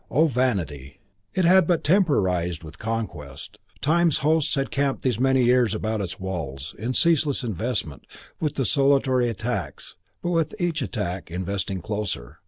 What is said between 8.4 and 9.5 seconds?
desultory